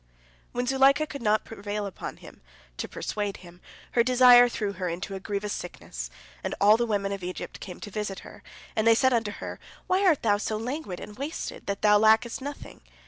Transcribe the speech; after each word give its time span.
When 0.51 0.65
Zuleika 0.65 1.05
could 1.05 1.21
not 1.21 1.45
prevail 1.45 1.85
upon 1.85 2.17
him, 2.17 2.41
to 2.77 2.87
persuade 2.87 3.37
him, 3.45 3.61
her 3.91 4.01
desire 4.01 4.49
threw 4.49 4.73
her 4.73 4.89
into 4.89 5.13
a 5.13 5.19
grievous 5.19 5.53
sickness, 5.53 6.09
and 6.43 6.55
all 6.59 6.75
the 6.75 6.87
women 6.87 7.11
of 7.11 7.23
Egypt 7.23 7.59
came 7.59 7.79
to 7.81 7.91
visit 7.91 8.21
her, 8.21 8.41
and 8.75 8.87
they 8.87 8.95
said 8.95 9.13
unto 9.13 9.29
her, 9.29 9.59
"Why 9.85 10.03
art 10.03 10.23
thou 10.23 10.37
so 10.37 10.57
languid 10.57 10.99
and 10.99 11.19
wasted, 11.19 11.67
thou 11.67 11.75
that 11.79 11.99
lackest 11.99 12.41
nothing? 12.41 12.81